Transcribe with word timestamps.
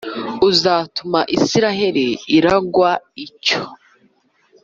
uzatuma 0.49 1.19
Isirayeli 1.35 2.05
iragwa 2.37 2.91
icyo 3.25 3.61